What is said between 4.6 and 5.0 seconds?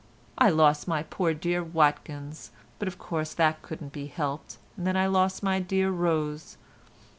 and then